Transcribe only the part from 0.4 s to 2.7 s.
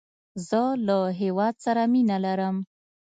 زه له هیواد سره مینه لرم